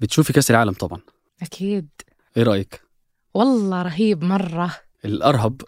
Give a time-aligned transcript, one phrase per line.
[0.00, 1.00] بتشوفي كأس العالم طبعا.
[1.42, 1.88] أكيد.
[2.36, 2.82] إيه رأيك؟
[3.34, 4.76] والله رهيب مرة.
[5.04, 5.62] الأرهب.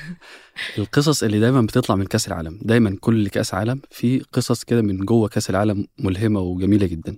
[0.78, 2.58] القصص اللي دايما بتطلع من كأس العالم.
[2.62, 7.16] دايما كل كأس عالم في قصص كده من جوه كأس العالم ملهمة وجميلة جدا.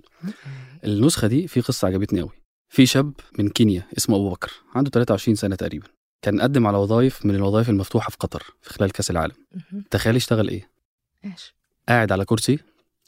[0.85, 2.31] النسخة دي في قصة عجبتني قوي
[2.69, 4.51] في شاب من كينيا اسمه أبو بكر.
[4.75, 5.87] عنده 23 سنة تقريبا.
[6.21, 9.35] كان قدم على وظائف من الوظائف المفتوحة في قطر في خلال كأس العالم.
[9.91, 10.69] تخيل يشتغل إيه؟
[11.25, 11.53] إيش؟
[11.89, 12.59] قاعد على كرسي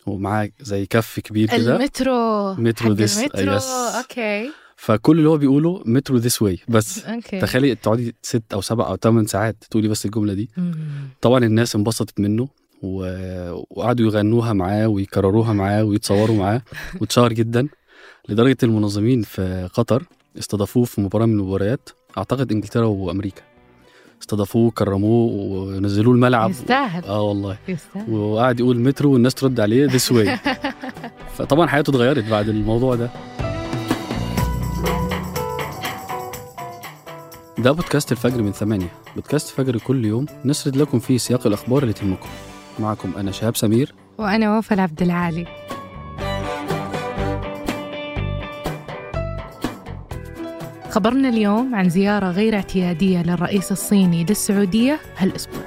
[0.05, 1.75] ومعاه زي كف كبير كده.
[1.75, 2.53] المترو.
[2.53, 3.67] metro this- ال metro this.
[3.67, 4.49] Okay.
[4.75, 7.39] فكل اللي هو بيقوله metro this way بس okay.
[7.41, 10.49] تخيلي تقعدي ست أو سبع أو ثمان ساعات تقولي بس الجملة دي.
[10.57, 10.73] مم.
[11.21, 12.47] طبعا الناس انبسطت منه
[12.81, 13.05] و...
[13.69, 16.61] وقعدوا يغنوها معاه ويكرروها معاه ويتصوروا معاه
[17.01, 17.67] واتشهر جدا.
[18.29, 20.03] لدرجة المنظمين في قطر
[20.39, 21.89] استضافوه في مباراة من المباريات.
[22.17, 23.41] أعتقد إنجلترا وأمريكا.
[24.21, 26.49] استضافوه كرموه ونزلوه الملعب.
[26.49, 27.03] يستاهل.
[27.05, 27.57] آه والله.
[27.67, 28.13] يستاهل.
[28.13, 30.39] وقعد يقول مترو والناس ترد عليه this way
[31.37, 33.09] فطبعا حياته اتغيرت بعد الموضوع ده.
[37.57, 38.91] ده بودكاست الفجر من ثمانية.
[39.15, 40.25] بودكاست فجر كل يوم.
[40.45, 42.29] نسرد لكم فيه سياق الأخبار اللي تهمكم.
[42.79, 43.93] معكم أنا شهاب سمير.
[44.17, 45.47] وأنا وفاء عبد العالي.
[50.91, 55.63] خبرنا اليوم عن زيارة غير اعتيادية للرئيس الصيني للسعودية هالأسبوع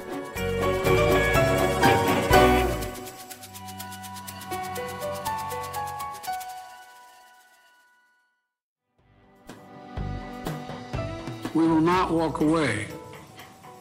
[11.55, 12.85] We will not walk away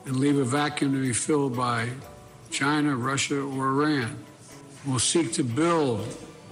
[0.07, 1.89] and leave a vacuum to be filled by
[2.51, 4.17] China, Russia, or Iran.
[4.87, 6.07] We'll seek to build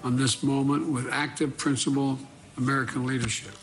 [0.04, 2.18] on this moment with active, principled
[2.58, 3.61] American leadership.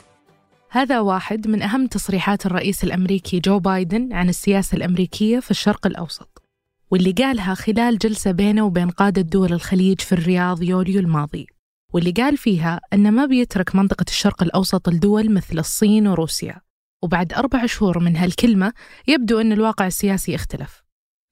[0.72, 6.44] هذا واحد من أهم تصريحات الرئيس الأمريكي جو بايدن عن السياسة الأمريكية في الشرق الأوسط
[6.92, 11.47] واللي قالها خلال جلسة بينه وبين قادة دول الخليج في الرياض يوليو الماضي
[11.94, 16.62] واللي قال فيها أنه ما بيترك منطقة الشرق الأوسط لدول مثل الصين وروسيا
[17.03, 18.73] وبعد أربع شهور من هالكلمة
[19.08, 20.84] يبدو أن الواقع السياسي اختلف.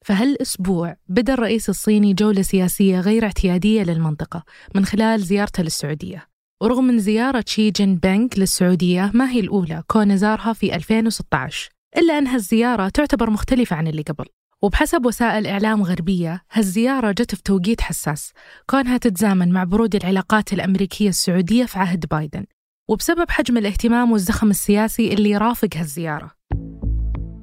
[0.06, 4.44] فهالأسبوع بدأ الرئيس الصيني جولة سياسية غير اعتيادية للمنطقة
[4.76, 6.27] من خلال زيارته للسعودية؟
[6.62, 12.18] ورغم من زيارة شي جين بينغ للسعودية ما هي الأولى كون زارها في 2016 إلا
[12.18, 14.26] أن هالزيارة تعتبر مختلفة عن اللي قبل.
[14.62, 18.34] وبحسب وسائل إعلام غربية هالزيارة جت في توقيت حساس
[18.70, 22.46] كونها تتزامن مع برود العلاقات الأمريكية السعودية في عهد بايدن.
[22.90, 26.32] وبسبب حجم الاهتمام والزخم السياسي اللي يرافق هالزيارة.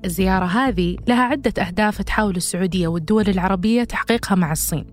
[0.04, 4.86] الزيارة هذه لها عدة أهداف تحاول السعودية والدول العربية تحقيقها مع الصين.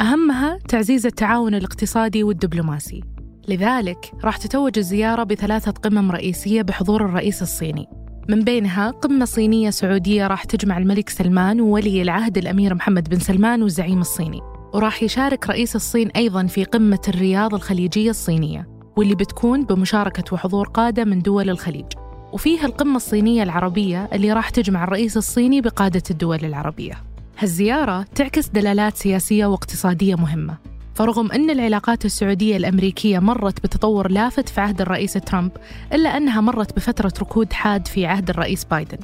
[0.00, 3.15] أهمها تعزيز التعاون الاقتصادي والدبلوماسي.
[3.48, 7.88] لذلك راح تتوج الزيارة بثلاثة قمم رئيسية بحضور الرئيس الصيني.
[8.28, 13.62] من بينها قمة صينية سعودية راح تجمع الملك سلمان وولي العهد الأمير محمد بن سلمان
[13.62, 14.40] والزعيم الصيني.
[14.74, 21.04] وراح يشارك رئيس الصين أيضا في قمة الرياض الخليجية الصينية واللي بتكون بمشاركة وحضور قادة
[21.04, 21.86] من دول الخليج.
[22.32, 26.94] وفيها القمة الصينية العربية اللي راح تجمع الرئيس الصيني بقادة الدول العربية.
[27.38, 30.56] هالزيارة تعكس دلالات سياسية واقتصادية مهمة.
[30.96, 35.50] فرغم أن العلاقات السعودية الأمريكية مرت بتطور لافت في عهد الرئيس ترامب
[35.92, 38.98] إلا أنها مرت بفترة ركود حاد في عهد الرئيس بايدن.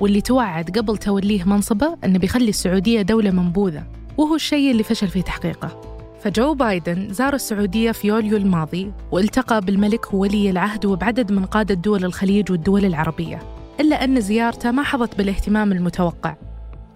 [0.00, 3.84] واللي توعد قبل توليه منصبه أنه بيخلي السعودية دولة منبوذة
[4.16, 5.80] وهو الشيء اللي فشل في تحقيقه.
[6.20, 12.04] فجو بايدن زار السعودية في يوليو الماضي والتقى بالملك وولي العهد وبعدد من قادة دول
[12.04, 13.38] الخليج والدول العربية.
[13.80, 16.36] إلا أن زيارته ما حظت بالاهتمام المتوقع.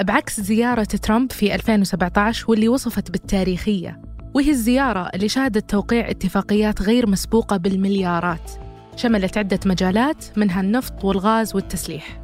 [0.02, 7.10] بعكس زيارة ترامب في 2017 واللي وصفت بالتاريخية وهي الزيارة اللي شهدت توقيع اتفاقيات غير
[7.10, 8.50] مسبوقة بالمليارات.
[8.96, 12.20] شملت عدة مجالات منها النفط والغاز والتسليح.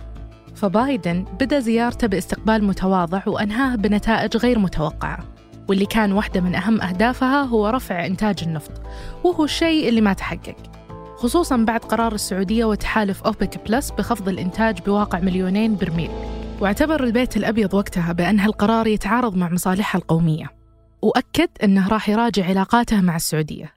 [0.54, 5.18] فبايدن بدأ زيارته باستقبال متواضع وأنهاها بنتائج غير متوقعة.
[5.68, 8.82] واللي كان واحدة من أهم أهدافها هو رفع إنتاج النفط
[9.24, 10.56] وهو الشيء اللي ما تحقق.
[11.16, 16.10] خصوصا بعد قرار السعودية وتحالف أوبك بلس بخفض الإنتاج بواقع مليونين برميل.
[16.60, 20.65] واعتبر البيت الأبيض وقتها بأن هالقرار يتعارض مع مصالحها القومية.
[21.02, 23.72] وأكد أنه راح يراجع علاقاته مع السعودية.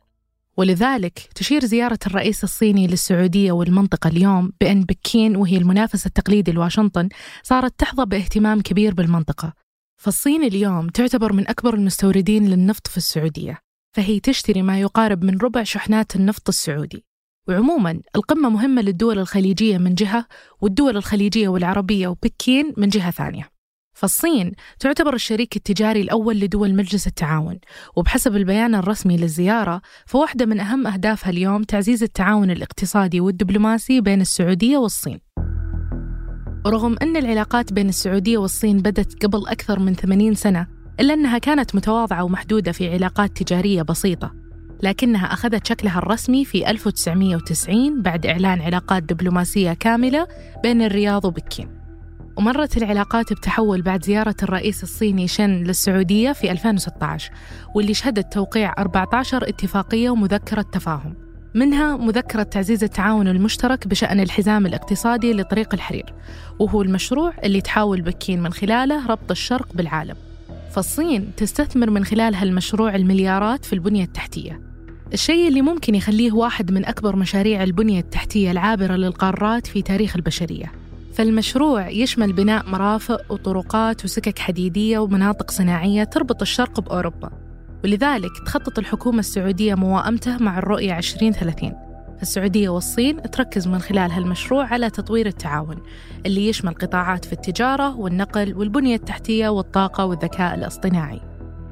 [0.57, 7.09] ولذلك تشير زيارة الرئيس الصيني للسعودية والمنطقة اليوم بأن بكين وهي المنافس التقليدي لواشنطن
[7.43, 9.53] صارت تحظى باهتمام كبير بالمنطقة.
[9.97, 13.59] فالصين اليوم تعتبر من أكبر المستوردين للنفط في السعودية
[13.95, 17.05] فهي تشتري ما يقارب من ربع شحنات النفط السعودي.
[17.47, 20.25] وعموما القمة مهمة للدول الخليجية من جهة
[20.61, 23.58] والدول الخليجية والعربية وبكين من جهة ثانية.
[23.99, 27.59] فالصين تعتبر الشريك التجاري الأول لدول مجلس التعاون
[27.95, 34.77] وبحسب البيان الرسمي للزيارة فواحدة من أهم أهدافها اليوم تعزيز التعاون الاقتصادي والدبلوماسي بين السعودية
[34.77, 35.19] والصين.
[36.67, 40.67] رغم أن العلاقات بين السعودية والصين بدت قبل أكثر من 80 سنة
[40.99, 44.33] إلا أنها كانت متواضعة ومحدودة في علاقات تجارية بسيطة
[44.83, 50.27] لكنها أخذت شكلها الرسمي في 1990 بعد إعلان علاقات دبلوماسية كاملة
[50.63, 51.78] بين الرياض وبكين.
[52.37, 57.31] ومرت العلاقات بتحول بعد زيارة الرئيس الصيني شن للسعودية في 2016
[57.75, 61.15] واللي شهدت توقيع 14 اتفاقية ومذكرة تفاهم.
[61.55, 66.13] منها مذكرة تعزيز التعاون المشترك بشأن الحزام الاقتصادي لطريق الحرير
[66.59, 70.15] وهو المشروع اللي تحاول بكين من خلاله ربط الشرق بالعالم.
[70.71, 74.61] فالصين تستثمر من خلال هالمشروع المليارات في البنية التحتية.
[75.13, 80.78] الشيء اللي ممكن يخليه واحد من أكبر مشاريع البنية التحتية العابرة للقارات في تاريخ البشرية.
[81.19, 87.29] فالمشروع يشمل بناء مرافق وطرقات وسكك حديدية ومناطق صناعية تربط الشرق بأوروبا.
[87.83, 91.73] ولذلك تخطط الحكومة السعودية موائمته مع الرؤية 2030
[92.21, 95.77] السعودية والصين تركز من خلال هالمشروع على تطوير التعاون
[96.25, 101.21] اللي يشمل قطاعات في التجارة والنقل والبنية التحتية والطاقة والذكاء الاصطناعي.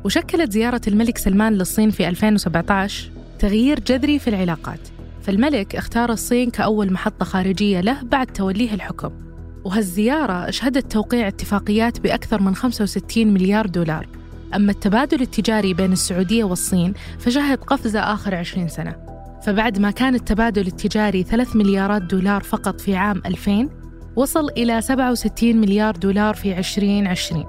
[0.06, 3.10] وشكلت زيارة الملك سلمان للصين في 2017
[3.40, 4.88] تغيير جذري في العلاقات.
[5.22, 9.27] فالملك اختار الصين كأول محطة خارجية له بعد توليه الحكم.
[9.68, 14.08] وهالزيارة شهدت توقيع اتفاقيات بأكثر من 65 مليار دولار.
[14.56, 18.96] أما التبادل التجاري بين السعودية والصين فشهد قفزة آخر 20 سنة.
[19.44, 23.70] فبعد ما كان التبادل التجاري 3 مليارات دولار فقط في عام 2000
[24.16, 27.46] وصل إلى 67 مليار دولار في 2020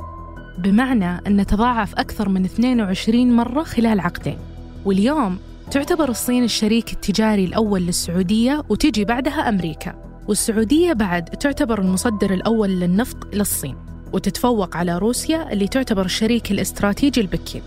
[0.59, 4.39] بمعنى أن تضاعف أكثر من 22 مرة خلال عقدين.
[4.85, 5.39] واليوم
[5.71, 10.08] تعتبر الصين الشريك التجاري الأول للسعودية وتجي بعدها أمريكا.
[10.29, 13.77] والسعودية بعد تعتبر المصدر الأول للنفط للصين
[14.13, 17.63] وتتفوق على روسيا اللي تعتبر الشريك الاستراتيجي لبكين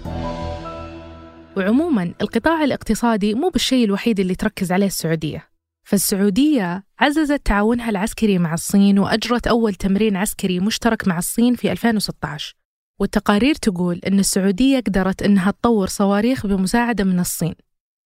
[1.57, 5.47] وعموما القطاع الاقتصادي مو بالشيء الوحيد اللي تركز عليه السعودية.
[5.83, 12.55] فالسعودية عززت تعاونها العسكري مع الصين وأجرت أول تمرين عسكري مشترك مع الصين في 2016
[12.99, 17.55] والتقارير تقول أن السعودية قدرت أنها تطور صواريخ بمساعدة من الصين.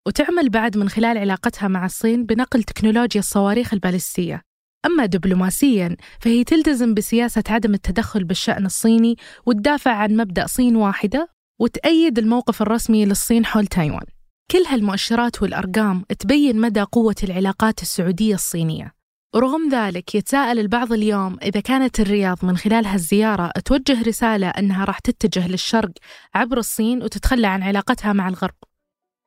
[0.07, 4.41] وتعمل بعد من خلال علاقتها مع الصين بنقل تكنولوجيا الصواريخ البالستية.
[4.85, 9.15] أما دبلوماسياً فهي تلتزم بسياسة عدم التدخل بالشأن الصيني
[9.45, 11.29] وتدافع عن مبدأ صين واحدة
[11.59, 14.05] وتأيد الموقف الرسمي للصين حول تايوان.
[14.51, 18.95] كل هالمؤشرات والأرقام تبين مدى قوة العلاقات السعودية الصينية.
[19.35, 24.99] ورغم ذلك يتساءل البعض اليوم إذا كانت الرياض من خلال هالزيارة توجه رسالة أنها راح
[24.99, 25.91] تتجه للشرق
[26.35, 28.55] عبر الصين وتتخلى عن علاقتها مع الغرب.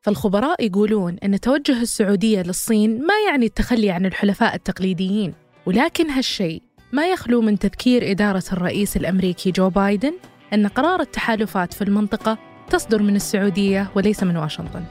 [0.01, 5.35] فالخبراء يقولون أن توجه السعودية للصين ما يعني التخلي عن الحلفاء التقليديين
[5.67, 6.63] ولكن هالشيء
[6.93, 10.13] ما يخلو من تذكير إدارة الرئيس الأمريكي جو بايدن
[10.53, 12.39] أن قرار التحالفات في المنطقة
[12.71, 14.85] تصدر من السعودية وليس من واشنطن.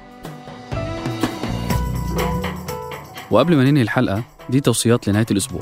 [3.31, 5.61] وقبل ما ننهي الحلقة دي توصيات لنهاية الأسبوع.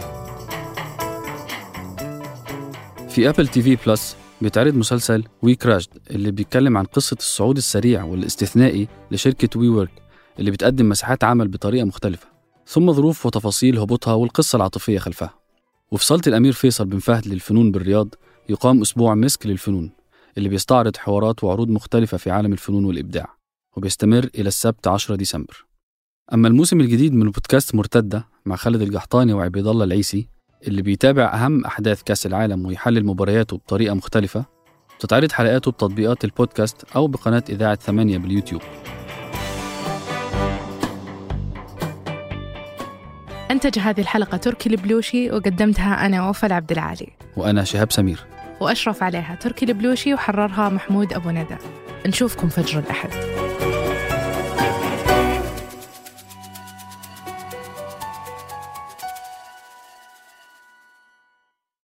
[3.09, 9.59] في Apple TV Plus بيتعرض مسلسل WeCrashed اللي بيتكلم عن قصة الصعود السريع والاستثنائي لشركة
[9.59, 10.01] WeWork
[10.39, 12.27] اللي بتقدم مساحات عمل بطريقة مختلفة
[12.67, 15.33] ثم ظروف وتفاصيل هبوطها والقصة العاطفية خلفها.
[15.91, 18.15] وفي صالة الأمير فيصل بن فهد للفنون بالرياض
[18.49, 19.91] يقام أسبوع مسك للفنون
[20.37, 23.35] اللي بيستعرض حوارات وعروض مختلفة في عالم الفنون والإبداع
[23.77, 25.65] وبيستمر إلى السبت 10 ديسمبر.
[26.33, 30.27] أما الموسم الجديد من بودكاست مرتدة مع خالد القحطاني وعبيد الله العيسي
[30.67, 34.45] اللي بيتابع أهم أحداث كأس العالم ويحلل مبارياته بطريقة مختلفة
[34.99, 38.61] بتتعرض حلقاته بتطبيقات البودكاست أو بقناة إذاعة ثمانية باليوتيوب.
[43.51, 47.07] أنتج هذه الحلقة تركي البلوشي وقدمتها أنا وفاء عبد العالي.
[47.37, 48.25] وأنا شهاب سمير.
[48.59, 51.55] وأشرف عليها تركي البلوشي وحررها محمود أبو ندى.
[52.05, 53.09] نشوفكم فجر الأحد.